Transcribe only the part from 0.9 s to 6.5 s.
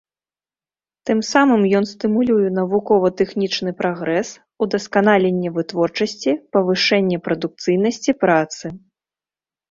Тым самым ён стымулюе навукова-тэхнічны прагрэс, удасканаленне вытворчасці,